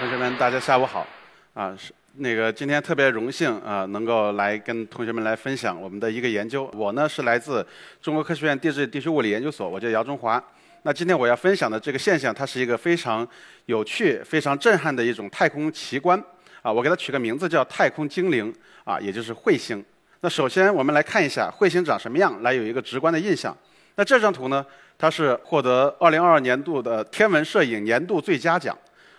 [0.00, 1.06] 同学们，大家下午好。
[1.54, 6.70] 啊，是那个今天特别荣幸啊，能够来跟同学们来分享我们的一个研究。
[6.74, 7.66] 我呢是来自
[8.00, 10.42] 中国科学院地质地球物理研究所，我叫姚中华。
[10.82, 13.26] 那今天我要分享的这个现象，它是一个非常
[13.66, 16.22] 有趣、非常震撼的一种太空奇观。
[16.62, 18.52] 啊，我给它取个名字叫太空精灵
[18.84, 19.84] 啊，也就是彗星。
[20.20, 23.56] 那首先我们来看一下彗星长什么样，来有一个直观的印象。
[23.96, 24.64] 那这张图呢，
[24.98, 28.76] 它是获得2022年度的天文摄影年度最佳奖。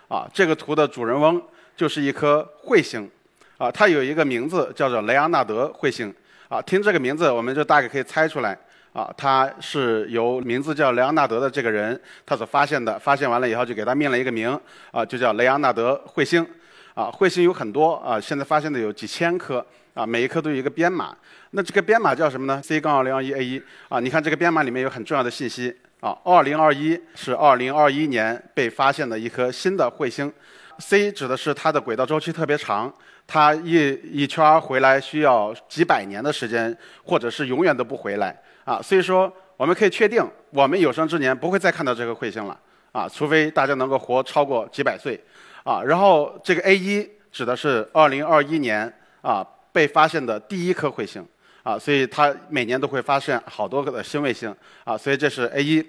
[0.08, 1.42] 啊，这个图的主人翁
[1.76, 3.10] 就是一颗彗星，
[3.58, 6.14] 啊，它有一个名字叫做雷昂纳德彗星，
[6.48, 8.56] 啊，听这个名字我们就大概可以猜出来，
[8.92, 14.48] 啊，它是由名字叫雷昂纳德的这个人他所发现的，发现完了以后就给他命了一个名，
[14.92, 16.46] 啊，就叫雷昂纳德彗星，
[16.94, 21.16] 啊，彗星有很多，啊，现在发现的有几千颗，啊，每一颗都有一个编码，
[21.52, 25.74] 那这个编码叫什么呢？C 杠二零二一 A 一，啊，你看这个编码里面有很重要的信息。
[26.00, 30.30] 啊，二零二一是二零二一年被发现的一颗新的彗星
[30.78, 32.92] ，C 指的是它的轨道周期特别长，
[33.26, 38.80] 它一一圈回来需要几百年的时间，或者是永远都不回来啊。
[38.82, 42.56] 所以说，我们可以确定，我们有生之年不会再看到这个彗星了
[42.92, 45.18] 啊，除非大家能够活超过几百岁
[45.64, 45.82] 啊。
[45.82, 48.92] 然后这个 A 一指的是二零二一年
[49.22, 49.44] 啊
[49.76, 51.22] 被发现的第一颗彗星
[51.62, 54.48] 啊，所以它每年都会发现好多个的新卫星
[54.84, 55.86] 啊，所以这是 A 一。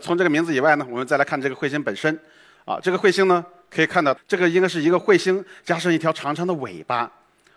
[0.00, 2.16] 从这个名字以外呢，我们再来看这个彗星本身。
[2.64, 7.10] 啊，这个彗星呢，可以看到这个应该是一个彗星加上一条长长的尾巴。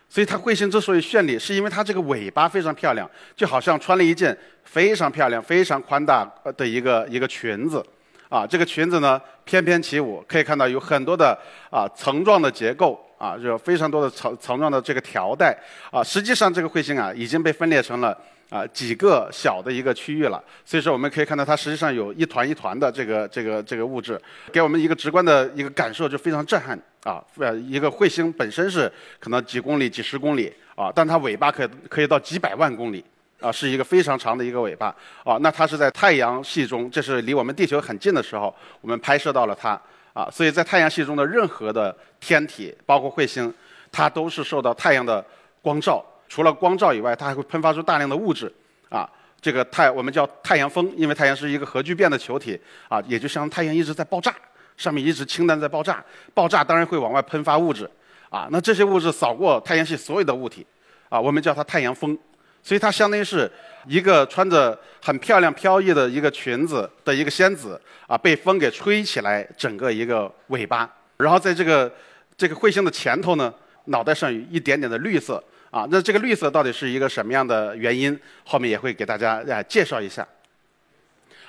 [0.09, 7.85] 所以它彗星之所以绚丽，是因为它这个尾巴非常漂亮，就好像穿了一件非常漂亮、非常宽大的一个一个裙子。
[8.29, 11.37] 啊，这个裙子呢翩翩起舞，可以看到有很多的
[11.69, 15.55] 啊层状的结构啊，就非常多的层层状的这个条带。
[15.91, 18.17] 啊，实际上这个彗星啊已经被分裂成了。
[18.51, 27.23] 啊，几个小的一个区域了，所以说我们可以看到它实际上有一团一团的这个这个这个物质，给我们一个直观的一个感受就非常震撼啊！
[27.37, 33.01] 呃，一个彗星本身是可能几公里、几十公里啊，但它尾巴可可以到几百万公里
[33.39, 34.93] 啊，是一个非常长的一个尾巴
[35.23, 35.37] 啊。
[35.39, 39.81] 那它是在太阳系中，这是离我们地球很近的时候，我们拍摄到了它
[40.13, 40.29] 啊。
[40.31, 43.53] 所以在太阳系中的任何的天体，包括彗星，
[43.91, 45.25] 它都是受到太阳的
[45.61, 46.05] 光照。
[46.27, 48.49] 除了光照以外，它还会喷发出大量的物质，
[48.87, 49.09] 啊，
[49.41, 52.57] 这个太我们叫太阳风，因为太阳是一个核聚变的球体，
[52.87, 54.33] 啊，也就像太阳一直在爆炸，
[54.77, 56.01] 上面一直氢弹在爆炸，
[56.33, 57.89] 爆炸当然会往外喷发物质，
[58.29, 60.65] 啊，那这些物质扫过太阳系所有的物体，
[61.09, 62.17] 啊，我们叫它太阳风，
[62.63, 63.51] 所以它相当于是
[63.87, 71.91] 一个穿着很漂亮飘逸的一个裙子的一个仙子，啊，被风给吹起来整个一个尾巴，然后在这个
[72.37, 73.53] 这个彗星的前头呢，
[73.85, 75.43] 脑袋上有一点点的绿色。
[75.71, 78.19] 啊，那这个绿色到底是一个什么样的原因？
[78.43, 80.27] 后面也会给大家啊介绍一下。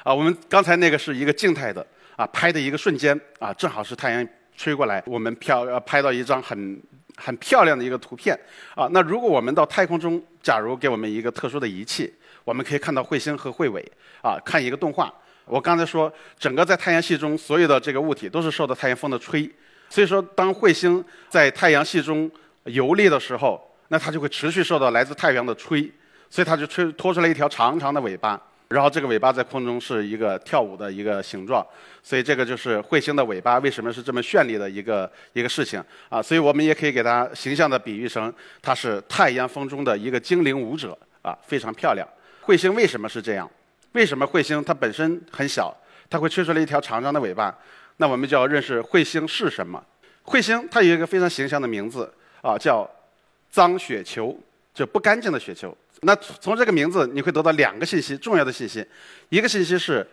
[0.05, 1.85] 啊，我们刚才那个是一个静态的
[2.15, 6.81] 啊拍的一个瞬间啊，正好是太阳吹过来，我们飘呃拍到一张很
[7.17, 8.39] 很漂亮的一个图片
[8.75, 8.89] 啊。
[8.93, 12.13] 那如果我们到太空中，假如给我们一个特殊的仪器，
[12.45, 13.85] 我们可以看到彗星和彗尾
[14.23, 15.13] 啊，看一个动画。
[15.45, 19.51] 我刚才说，整个在太阳系中所有的这个物体都是受到太阳风的吹，
[19.89, 22.31] 所以说当彗星在太阳系中
[22.65, 23.69] 游历的时候。
[23.89, 25.83] 那它就会持续受到来自太阳的吹，
[26.31, 28.41] 所以它就吹拖出来一条长长的尾巴，
[28.73, 31.65] 然后这个尾巴在空中是一个跳舞的一个形状，
[32.03, 36.23] 所以这个就是彗星的尾巴为什么是这么绚丽的一个一个事情啊？
[36.23, 42.07] 所以我们也可以给它形象的比喻成它是太阳风中的一个精灵舞者啊，非常漂亮。
[42.45, 43.49] 彗星为什么是这样？
[43.93, 45.73] 为什么彗星它本身很小，
[46.09, 47.57] 它会吹出来一条长长的尾巴？
[47.99, 49.85] 那我们就要认识彗星是什么。
[50.25, 52.89] 彗星它有一个非常形象的名字啊，叫。
[53.53, 54.35] 脏雪球
[54.73, 55.77] 就不干净的雪球。
[56.05, 58.85] 那从这个名字你会得到两个信息，重要的信息。
[59.29, 60.05] 一个信息是，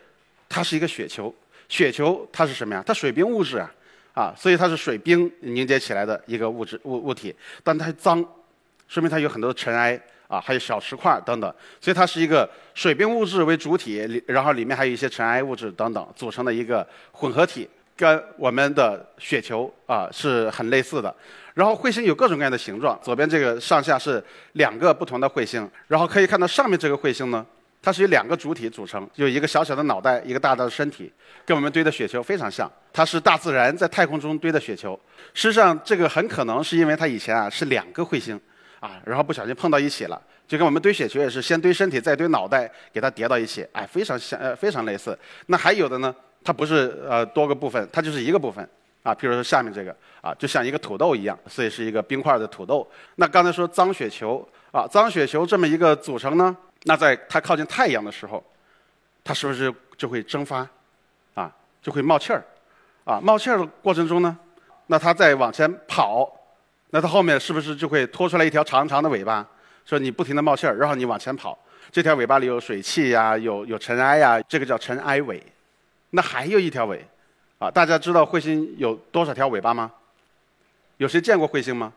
[0.48, 1.34] 它是一个雪球。
[1.68, 2.84] 雪球它是什么呀？
[2.86, 3.72] 它水冰物质啊，
[4.14, 7.36] 啊，所以它是水冰凝结起来的一个物质物物体。
[7.64, 8.24] 但它脏，
[8.88, 11.52] 说明它有很多尘埃啊，还有小石块等等。
[11.82, 17.68] 所以它是一个水冰物质为主体，然后里面还有一些尘埃物质等等组成的一个混合体，
[18.00, 21.14] 跟我们的雪球啊是很类似的。
[21.54, 24.24] 然后彗星有各种各样的形状，左边这个上下是
[24.54, 27.46] 两个不同的彗星，然后可以看到上面这个彗星呢，
[27.82, 31.12] 它是由两个主体组成，有一个小小的脑袋，一个大大的身体，
[31.46, 32.72] 跟我们堆的雪球非常像。
[32.94, 34.98] 它是大自然在太空中堆的雪球。
[35.34, 38.40] 事实上，这个很可能是因为它以前啊是两个彗星，
[38.80, 45.18] 啊，然后不小心碰到一起了，就跟我们堆雪球也是先堆身体再堆脑袋，给它叠到一起，哎，非常像，呃，非常类似。
[45.48, 48.68] 那还有的呢，它不是呃多个部分，它就是一个部分。
[49.02, 52.86] 啊，譬如说下面这个啊，就像一个土豆一样，所以是一个冰块的土豆。
[53.16, 58.44] 那刚才说脏雪球啊，脏雪球这么一个组成呢，那在它靠近太阳的时候，
[59.24, 60.68] 它是不是就会蒸发？
[61.34, 61.50] 啊，
[61.82, 62.44] 就会冒气儿，
[63.06, 64.38] 啊，冒气儿的过程中呢，
[64.88, 66.30] 那它再往前跑，
[66.90, 69.48] 那它后面是不是就会拖出来一条长长的尾巴？
[69.86, 71.58] 说你不停的冒气儿，然后你往前跑，
[71.90, 75.42] 这条尾巴里有水汽呀，有有尘埃呀，这个叫尘埃尾。
[76.12, 77.06] 那还有一条尾，
[77.58, 79.92] 啊，大家知道彗星有多少条尾巴吗？
[80.98, 81.94] 有谁见过彗星吗？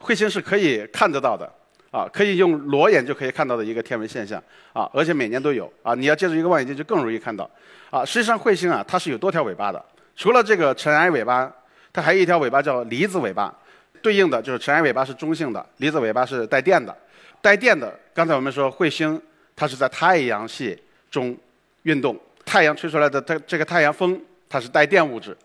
[0.00, 1.50] 彗星是可以看得到的，
[1.90, 4.42] 啊，可以用裸眼就可以看到的一个天文现象，
[4.72, 7.48] 啊，而且每年都有，啊，你要借助一个望远镜就更容易看到，
[7.90, 11.52] 啊，实际上彗星啊，它是有多条尾巴的，除了这个尘埃尾巴，
[11.92, 13.54] 它还有一条尾巴叫离子尾巴，
[14.02, 16.96] 对应的就是尘埃尾巴是中性的，离子尾巴是带电的。
[17.40, 19.20] 带电的，刚才我们说彗星，
[19.54, 20.76] 它是在太阳系
[21.08, 21.36] 中
[21.84, 22.18] 运动，
[22.48, 24.18] 太阳吹出来的它这个太阳风，
[24.48, 25.36] 它是带电物质，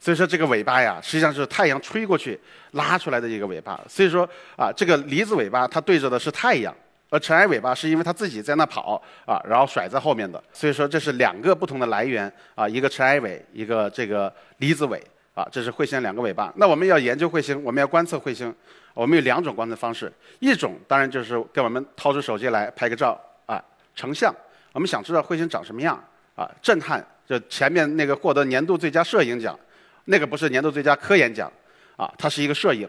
[0.00, 3.78] 所以说这个尾巴呀，实际上是太阳吹过去拉出来的一个尾巴。
[3.86, 4.26] 所以说
[4.56, 6.74] 啊，这个离子尾巴它对着的是太阳，
[7.10, 10.42] 而尘埃尾巴是因为它自己在那跑啊，然后甩在后面的。
[10.50, 14.98] 所以说这是两个不同的来源啊，一个尘埃尾，一个这个离子尾
[15.34, 16.50] 啊，这是彗星两个尾巴。
[16.56, 18.54] 那我们要研究彗星，我们要观测彗星。
[18.94, 23.62] 我们有两种观测方式，一种当然就是给我们掏出手机来拍个照啊，
[23.94, 24.34] 成像。
[24.72, 26.02] 我们想知道彗星长什么样
[26.36, 27.04] 啊，震撼。
[27.26, 29.58] 就前面那个获得年度最佳摄影奖，
[30.04, 31.52] 那个不是年度最佳科研奖
[31.96, 32.88] 啊，它是一个摄影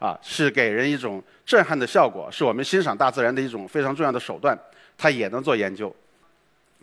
[0.00, 4.58] 啊，是给人一种震撼的效果，是我们欣赏大自然的一种非常重要的手段。
[4.98, 5.94] 它也能做研究。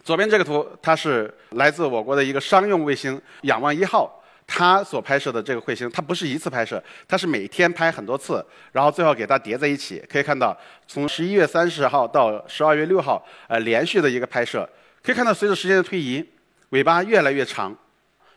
[0.03, 4.23] 左边这个图，它是来自我国的一个商用卫星“仰望一号”。
[4.45, 10.03] 它所拍摄的这个彗星，它不是一次拍摄，它是每天拍很多次，然后最后给它叠在一起。
[10.09, 10.55] 可以看到，
[10.85, 14.69] 从十一月三十号到十二月六号，呃，连续的一个拍摄。
[15.03, 16.25] 可以看到，随着时间的推移，
[16.69, 17.75] 尾巴越来越长。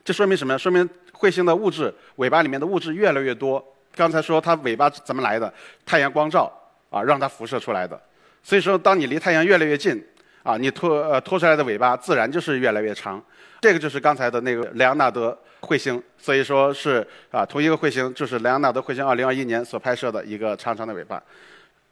[0.04, 0.58] 这说明什么？
[0.58, 3.64] 说明彗星的物质尾巴里面的物质越来越多。
[3.94, 5.52] 刚才说它尾巴怎么来的？
[5.86, 6.52] 太阳光照
[6.90, 7.98] 啊，让它辐射出来的。
[8.42, 10.04] 所以说，当你离太阳越来越近，
[10.42, 13.22] 啊，你拖呃拖出来的尾巴自然就是越来越长。
[13.60, 21.22] 这个就是刚才的那个莱昂纳德彗星，所以说是啊，同一个彗星，就是莱昂纳德彗星2021年所拍摄的一个长长的尾巴。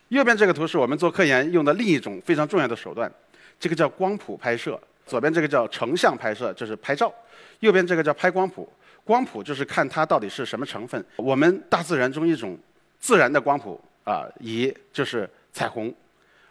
[0.08, 3.10] 右边这个图是我们做科研用的另一种非常重要的手段，
[3.58, 4.80] 这个叫光谱拍摄。
[5.06, 7.08] 左边这个叫成像拍摄，就是拍照；
[7.60, 8.68] 右边这个叫拍光谱。
[9.04, 11.04] 光谱就是看它到底是什么成分。
[11.16, 12.58] 我们大自然中一种
[12.98, 15.94] 自然的光谱啊以就是彩虹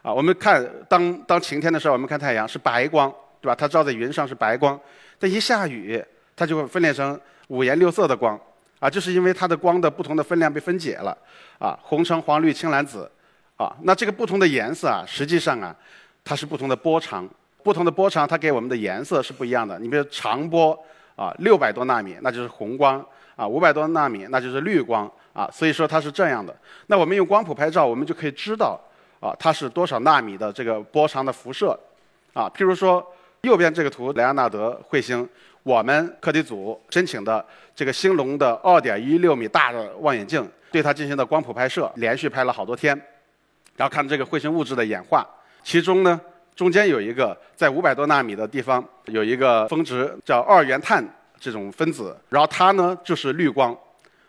[0.02, 0.14] 啊。
[0.14, 3.14] 我们看当当晴天的时候，我们看太阳是白光。
[3.44, 3.54] 对吧？
[3.54, 4.80] 它照在云上是白光，
[5.20, 6.02] 但一下雨，
[6.34, 7.20] 它就会分裂成
[7.50, 8.40] 五颜六色的光，
[8.80, 11.18] 啊，就是因为它的光的不同的分量被分解了，
[11.60, 13.12] 啊，红橙黄绿青蓝紫，
[13.58, 15.76] 啊，那这个不同的颜色啊，实际上啊，
[16.24, 17.28] 它是不同的波长，
[17.64, 19.78] 不同的波长它给我们的颜色是不一样的。
[19.80, 20.78] 你比如长波
[21.16, 23.06] 啊，六百多纳米那就是红光，
[23.36, 26.56] 啊，五百多纳米那就是绿光，啊，所以说它是这样的。
[26.88, 28.80] 那我们用光谱拍照，我们就可以知道，
[29.20, 31.80] 啊，它是多少纳米的这个波长的辐射，
[32.34, 33.06] 啊，譬如说。
[33.44, 35.28] 右边这个图，莱昂纳德彗星，
[35.64, 37.46] 我们课题组申请的
[37.76, 42.98] 这个星龙的二点一六米大的望远镜，对它进行的光谱拍摄，连续拍了好多天，
[43.76, 45.28] 然后看这个彗星物质的演化。
[45.64, 46.20] 其中呢，
[46.56, 51.04] 中间有一个在500多纳米的地方有一个峰值叫二元碳
[51.40, 53.76] 这种分子，然后它呢就是绿光，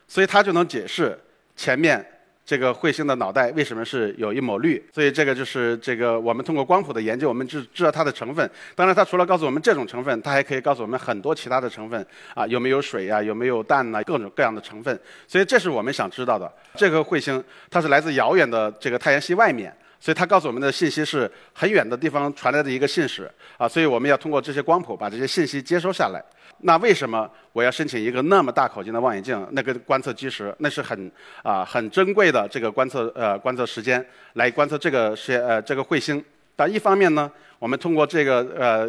[0.08, 1.19] 所以它就能解释
[1.56, 2.04] 前面。
[2.46, 4.78] 这个彗星的脑袋为什么是有一抹绿？
[4.92, 8.50] 所以这个就是这个我们通过光谱的研究，我们知知道它的成分。
[8.75, 15.00] 当然，它除了告诉我们这种成分，它还可以告诉我们很多其他的成分啊，有没有水啊，有没有氮呐，各种各样的成分。
[15.26, 16.52] 所以这是我们想知道的。
[16.75, 26.23] 这个彗星它是来自遥远的这个太阳系外面，所以它告诉我们的信息是很远的地方传来的一个信使啊，所以我们要通过这些光谱把这些信息接收下来。
[26.58, 29.34] 那为什么我要申请一个那么大口径的望远镜？
[29.52, 31.11] 那个观测基石，那是很
[31.42, 36.23] 啊很珍贵的这个观测呃观测时间来观测这个是呃这个彗星。
[36.56, 38.88] 但一方面呢，我们通过这个呃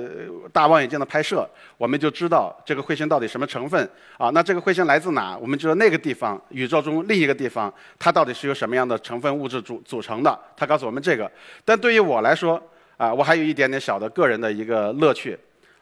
[0.54, 4.30] 大望远镜的拍摄，我们就知道这个彗星到底什么成分啊？
[4.30, 5.36] 那这个彗星来自哪？
[5.38, 10.40] 我们知道那个地方宇宙中另一个地方，它到底是由什么样的成分物质组组成的？
[10.56, 11.32] 它告诉我们这个。
[11.64, 12.62] 但对于我来说
[12.98, 15.38] 啊，我还有一点点小的个人的一个乐趣。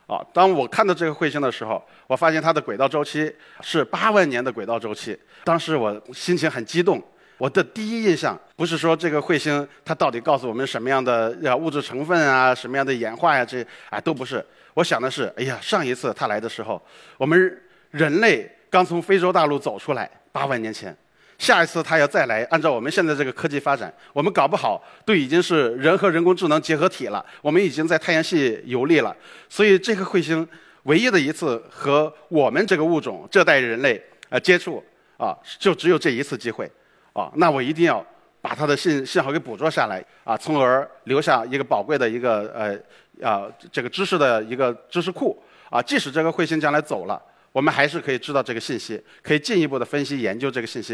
[0.05, 5.17] 啊，当我看到这个彗星的时候，我发现它的轨道周期是八万年的轨道周期。
[5.45, 7.01] 当时我心情很激动。
[7.43, 14.41] 我的第一印象不是说这个彗星它到底告诉我们什么样的呃物质成分啊，什么样的演化呀，这啊都不是。
[14.75, 16.81] 我想的是，哎呀，上一次它来的时候，
[17.17, 20.95] 我们人类刚从非洲大陆走出来，八万年前。
[21.38, 27.25] 下一次它要再来，按照我们现在这个科技发展，我们搞不好都已经是人和人工智能结合体了。
[27.41, 29.13] 我们已经在太阳系游历了，
[29.50, 30.47] 所以这个彗星
[30.83, 34.81] 唯一的一次和我们这个物种这代人类呃接触
[35.17, 36.71] 啊，就只有这一次机会
[37.13, 37.32] 啊。
[37.36, 38.05] 那我一定要
[38.41, 45.82] 把它的信信号给捕捉下来啊，从而留下一个宝贵的一个呃啊这个知识的一个知识库啊。
[45.82, 50.93] 即使这个彗星将来走了，我们还是可以知道这个信息，可以进一步的分析研究这个信息。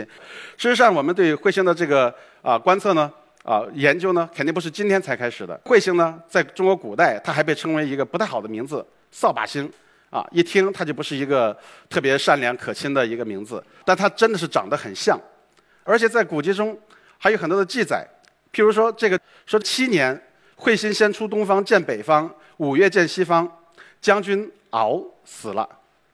[0.58, 3.12] 事实上，我们对彗星的这个啊观测呢
[3.44, 5.60] 啊研究呢，肯定不是今天才开始的。
[5.66, 9.72] 彗星呢，在中国古代，它还被称为一个不太好的名字——扫把星
[10.12, 11.58] 啊，一听它就不是一个
[11.90, 15.20] 特别善良可亲的一个名字，但它真的是长得很像，
[15.84, 16.80] 而且在古籍中。
[17.22, 18.08] 还有很多的记载，
[18.54, 20.18] 譬如说这个说七年，
[20.56, 23.46] 彗星先出东方见北方，五月见西方，
[24.00, 25.68] 将军敖死了。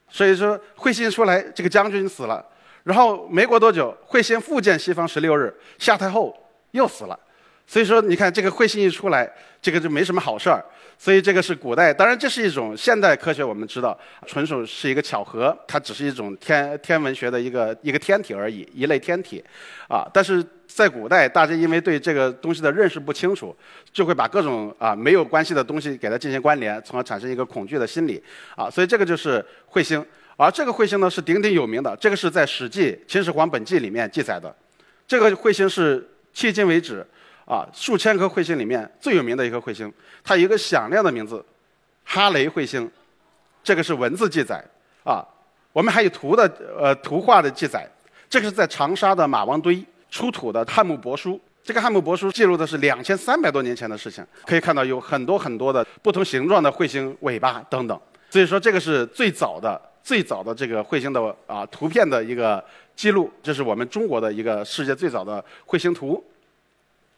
[0.10, 2.43] 所以说彗星出来，这个将军死了。
[2.81, 6.36] 然后没过多久，彗星复见西方十六日，夏太后
[6.72, 7.19] 又死了。
[7.67, 9.31] 所以说你看这个彗星一出来，
[9.62, 10.63] 这个就没什么好事儿。
[10.98, 19.43] 所以这个是古代，当然这是一种现代科学，我们知道纯属是一个巧合，它只是一种天天文学的一个一个天体而已，一类天体，
[19.89, 23.53] 啊，但是在古代，大家因为对这个东西的认识不清楚，
[23.91, 28.24] 就会把各种啊没有关系的东西给它进行关联，从而产生一个恐惧的心理，
[28.55, 30.03] 啊，所以这个就是彗星，
[30.38, 34.55] 而这个彗星呢是鼎鼎有名的，这个是在《史记·秦始皇本纪》里面记载的，
[35.05, 37.05] 这个彗星是迄今为止。
[37.46, 39.92] 啊，数千颗彗星里面最有名的一颗彗星，
[40.24, 41.44] 它有一个响亮的名字——
[42.04, 42.92] 哈雷彗星。
[43.64, 44.64] 这个是文字记载
[45.04, 45.25] 啊，
[45.72, 46.44] 我们还有图的
[46.78, 47.88] 呃图画的记载。
[48.28, 51.40] 这个是在长沙的马王堆出土的汉墓帛书。
[51.64, 58.00] 这个汉墓帛书记录的是两千三百多年前的事情，可以看到有很多很多的不同形状的彗星尾巴等等。
[58.30, 62.64] 所以说，这个是最早的最早的这个彗星的啊图片的一个
[62.96, 63.32] 记录。
[63.42, 66.24] 这是我们中国的一个世界最早的彗星图。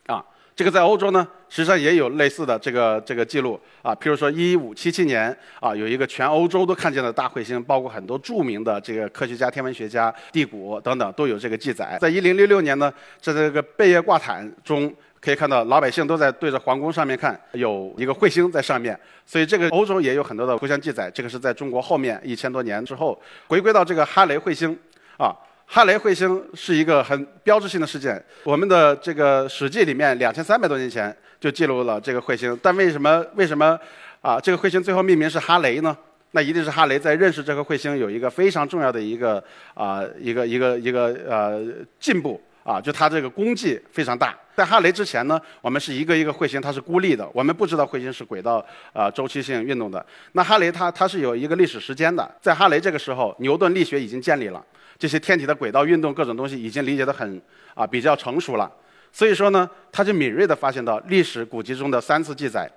[0.07, 0.23] 啊，
[0.55, 3.93] 这个在欧洲呢，实际上也有类似的这个这个记录啊。
[3.93, 11.97] 譬如说，一五七七年啊，有一个全欧洲都看见的大彗星，包括很多著名的这个科学家、天文学家、地谷等等都有这个记载。
[12.01, 18.99] 在一零六六年呢，在这个贝叶挂毯中可以看到，老百姓都在对着皇宫上面看，有一个彗星在上面。
[19.25, 21.11] 所以这个欧洲也有很多的互相记载。
[21.11, 24.77] 这个是在中国后面一千多年之后，回归到这个哈雷彗星
[25.17, 25.35] 啊。
[25.69, 28.23] 哈雷彗星是一个很标志性的事件。
[28.45, 33.77] 我们的这个《史记》里面两千三百多年前就记录了这个彗星，但为什么为什么
[34.21, 35.95] 啊这个彗星最后命名是哈雷呢？
[36.31, 39.43] 那一定是哈雷在认识这颗彗星有一个非常重要的一个
[39.73, 41.61] 啊一个一个一个呃
[41.99, 44.37] 进步啊，就它这个功绩非常大。
[44.53, 50.05] 在哈雷之前呢，我们是一个一个彗星，它是孤立的，我们不知道彗星是轨道啊周期性运动的。
[50.33, 54.61] 那哈雷它它是有一个历史时间的，在哈雷这个时候，牛顿力学已经建立了。
[54.99, 57.41] 这些天体的轨道运动各种东西已经理解得很
[57.73, 58.69] 啊比较成熟了，
[59.13, 62.69] 所以说呢，他就敏锐地发现到历史古籍中的三次记载，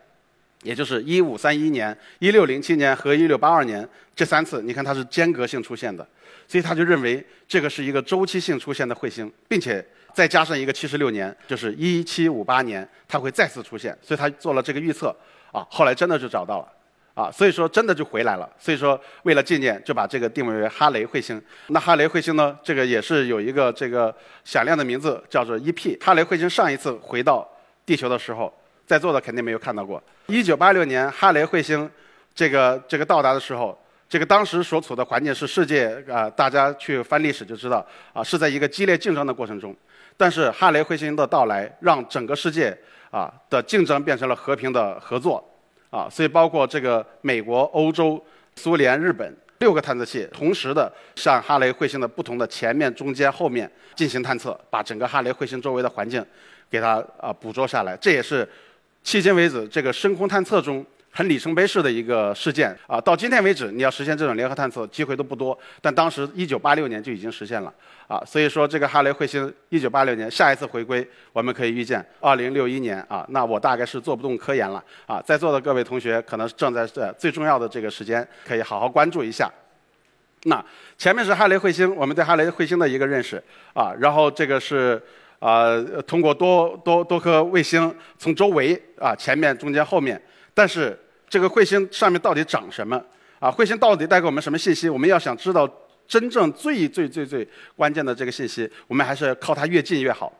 [0.62, 6.06] 也就是一五三一年、一六零七年和一六八二年这三次，你看它是间隔性出现的，
[6.46, 15.14] 所以他就认为这个是一个周期性出现的彗星，并且再加上一个七十六年，就是一七五八年，它会再次出现，所以他做了这个预测
[15.52, 16.72] 啊，后来真的就找到了。
[17.12, 18.48] 啊，所以说真的就回来了。
[18.56, 21.42] 所以说为了纪念，就把这个定位为哈雷彗星。
[21.66, 24.14] 那哈雷彗星呢，这个也是有一个这个
[24.44, 25.98] 响亮的名字，叫做 E.P。
[26.00, 27.46] 哈雷彗星上一次回到
[27.84, 28.50] 地球的时候，
[28.90, 30.02] 在座的肯定没有看到过。
[30.26, 31.88] 一九八六年哈雷彗星
[32.34, 33.78] 这个这个到达的时候，
[34.08, 39.72] 这个当时所处的环境是世界啊，大家去翻历史就知道啊，是在一个激烈竞争的过程中。
[40.16, 42.76] 但是哈雷彗星的到来，让整个世界
[43.12, 45.40] 啊的竞争变成了和平的合作。
[45.90, 48.20] 啊，所以包括这个美国、欧洲、
[48.56, 56.24] 苏联、日本六个探测器同时的向哈雷彗星的不同的前面、中间、后面进行探测，把整个哈雷彗星周围的环境
[56.68, 57.96] 给它啊捕捉下来。
[57.96, 58.48] 这也是
[59.04, 60.84] 迄今为止这个深空探测中。
[61.12, 63.00] 很里程碑式的一个事件啊！
[63.00, 67.74] 到今天为止，你要实现这种联合探测机会都不多，但当时一九八六年就已经实现了
[68.06, 68.22] 啊！
[68.24, 73.26] 所以说，这个哈雷彗星一九八六年下一次回归，我们可以预见二零六一年啊！
[73.30, 75.20] 那我大概是做不动科研了啊！
[75.20, 79.50] 在座的各位同学可能正在这最重要的这个时间，可以好好关注一下。
[80.44, 80.64] 那
[80.96, 83.42] 前面是哈雷彗星，我们对哈雷彗星的一个认识
[83.74, 85.02] 啊，然后这个是
[85.40, 85.74] 啊，
[86.06, 90.20] 通过多多多颗卫星从周围啊前面、中间、后面。
[90.54, 90.96] 但是
[91.28, 93.02] 这个彗星上面到底长什么
[93.38, 93.50] 啊？
[93.50, 94.88] 彗星到底带给我们什么信息？
[94.88, 95.68] 我们要想知道
[96.06, 100.32] 真正最最最最关键的这个信息，我们还是靠它越近越好。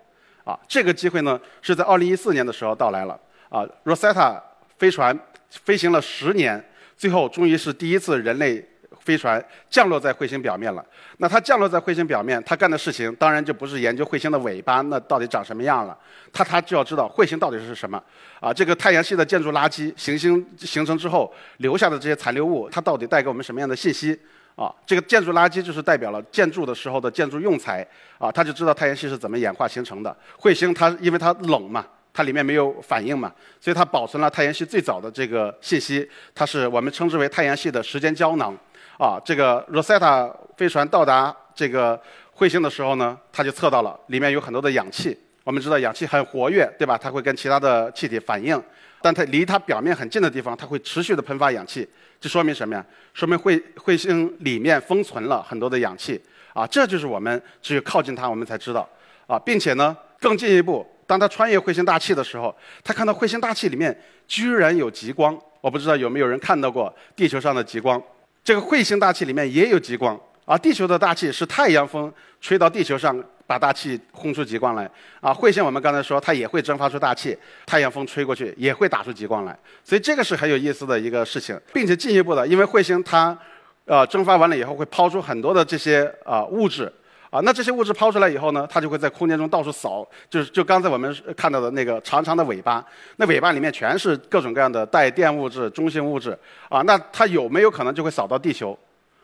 [0.45, 3.19] 啊，这个机会呢是在2014年的时候到来了。
[3.49, 4.41] 啊，Rosetta
[4.79, 6.63] 飞船飞行了十年，
[6.97, 8.65] 最后终于是第一次人类。
[9.01, 10.85] 飞船降落在彗星表面了。
[11.17, 15.97] 那它降落在彗星表面，它干的事情当然就不是研究彗星的尾巴那到底长什么样了。
[16.33, 18.01] 它它就要知道彗星到底是什么
[18.41, 18.53] 啊？
[18.53, 24.19] 这个太阳系的建筑垃圾，行星形成之后留下的这些残留物，它到底带给我们什么样的信息
[24.55, 27.87] 啊，这个建筑垃圾就是代表了建筑的时候的建筑用材
[28.19, 30.17] 啊，它就知道太阳系是怎么演化形成的。
[30.39, 38.57] 彗星它因为它冷嘛，它里面没有反应嘛，所以它保存了太阳系最早的这个信息，它是我们称之为太阳系的时间胶囊。
[39.01, 41.99] 啊，这个 Rosetta 飞船到达这个
[42.37, 45.19] 彗星的时候呢，它就测到了里面有很多的氧气。
[45.43, 46.99] 我们知道氧气很活跃，对吧？
[46.99, 48.63] 它会跟其他的气体反应，
[49.01, 51.89] 但它离它表面很近的地方，它会持续的喷发氧气。
[52.21, 52.85] 这说明什么呀？
[53.15, 56.21] 说明彗彗星里面封存了很多的氧气。
[56.53, 58.87] 啊，这就是我们只有靠近它，我们才知道。
[59.27, 62.55] 啊，并且呢，更进一步，当它穿越彗星大气的时候，
[62.85, 65.35] 它看到彗星大气里面居然有极光。
[65.63, 68.01] 我不知道有没有人看到过地球上的极光。
[68.43, 74.91] 这个彗星大气里面也有极光，而地球的大气是太阳风吹到地球上，把大气轰出极光来。
[75.21, 79.57] 啊，彗星我们刚才说它也会蒸发出大气，太阳风吹过去也会打出极光来。
[79.85, 83.37] 所以这个是很有意思的一个事情，并且进一步的，因为彗星它，
[83.85, 86.93] 呃，蒸发完了以后会抛出很多的这些啊物质。
[87.31, 92.85] 啊，那这些物质抛出来以后呢，它就会在空间中到处扫，就是就刚才我们看到的那个长长的尾巴，
[93.19, 96.37] 那尾巴里面全是各种各样的带电物质、中性物质。
[96.69, 98.77] 啊，那它有没有可能就会扫到地球？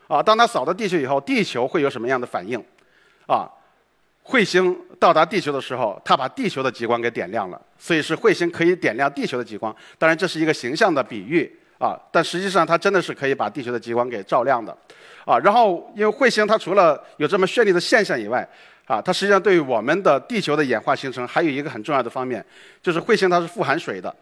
[0.06, 2.62] 啊，当它扫到地球以后，地球会有什么样的反应？
[3.26, 3.50] 啊，
[4.24, 9.74] 彗星到达地球的时候，它把地球的极光给点亮了，所以是彗星可以点亮地球的极光。
[9.98, 14.76] 当然，这是一个形象的比喻啊，但实际上它真的是可以把地球的极光给照亮的。
[15.24, 18.48] 啊，然后因为彗星它除了有这么绚丽的现象以外，
[18.86, 22.44] 啊，它实际上对于我们的地球的演化形成还有一个很重要的方面，
[22.80, 24.14] 就是彗星它是富含水的，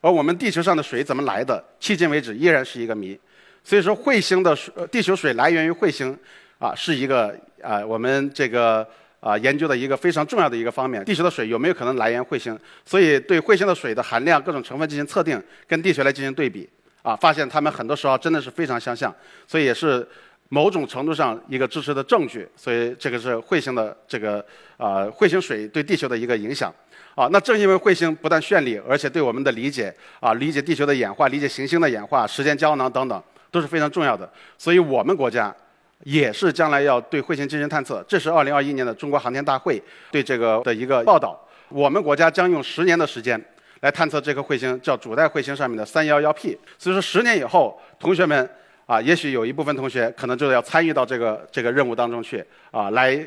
[0.00, 3.18] 而我们地球上的水怎么来的，迄今为止依然是一个谜。
[3.62, 6.18] 所以说，彗星的水，地球水来源于彗星，
[6.58, 8.84] 啊，是一个啊我们这个
[9.22, 11.02] 啊研究的一个非常重要的一个方面。
[11.04, 12.58] 地球的水有没有可能来源彗星？
[12.84, 16.68] 所以对彗星的水的含量、各种成分进行测定，跟地球来进行对比。
[17.02, 19.14] 啊，发现它们很多时候真的是非常相像，
[19.46, 20.06] 所以也是
[20.50, 22.46] 某种程度上一个支持的证据。
[22.56, 24.44] 所以这个是彗星的这个
[24.76, 26.72] 啊，彗星水对地球的一个影响。
[27.14, 34.30] 啊，那正因为彗星不但绚丽，而且对我们的理解啊，理解地球的演化、理解行星的演化、时间胶囊等等都是非常重要的。
[34.56, 35.54] 所以我们国家
[36.02, 38.04] 也是将来要对彗星进行探测。
[38.06, 41.40] 这是2021年的中国航天大会对这个的一个报道。
[41.68, 43.42] 我们国家将用十年的时间。
[43.82, 46.56] 来探测这颗彗星，叫主带彗星上面的三幺幺 P。
[46.78, 48.48] 所以说，十年以后，同学们
[48.86, 53.18] 啊，也许有一部分同学可能就要参与到这个这个任务当中去啊，来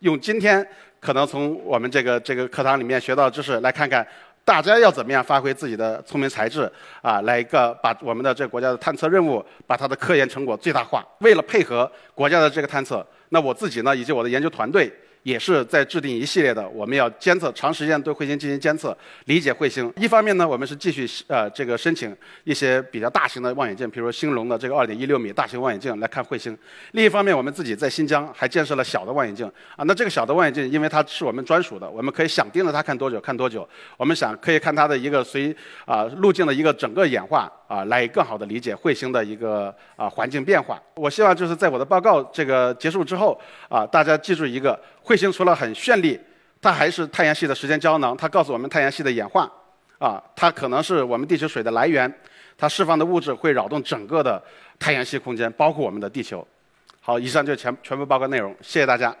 [0.00, 0.62] 用今天
[1.00, 4.06] 可能从我们这个这个课堂里面学到的知识，来看看
[4.44, 11.06] 大家要怎么样发挥自己的聪明才智啊，来一个把我们的这个国家的探测任务，把它的科研成果最大化。
[11.20, 14.92] 为了配合国家的这个探测，那我自己呢，以及我的研究团队。
[15.22, 19.92] 也是在制定一系列的，我们要监测长时间对彗星进行监测，理解彗星。
[19.96, 26.56] 一方面呢，我们是继续呃这个申请一些比较大型的望远镜，比如兴隆的这个二点一六米大型望远镜来看彗星。
[26.92, 29.84] 另一方面，我们自己在新疆还建设了小的望远镜啊。
[29.84, 33.68] 那这个小的望远镜，因为它是我们专属的，我们可以想盯着它看多久看多久。
[33.96, 35.54] 我们想可以看它的一个随
[35.84, 40.78] 啊路径的一个整个演化啊，来更好的理解彗星的一个啊环境变化。
[40.94, 44.78] 我希望就是在我的报告这个结束之后啊，大家记住一个。
[45.02, 46.20] 彗星除了很绚丽，
[46.60, 48.14] 它还是太阳系的时间胶囊。
[48.14, 49.50] 它告诉我们太阳系的演化，
[49.98, 52.12] 啊，它可能是我们地球水的来源。
[52.58, 54.40] 它释放的物质会扰动整个的
[54.78, 56.46] 太阳系空间，包括我们的地球。
[57.00, 59.16] 好，以上就全全部报告内容，谢谢大家。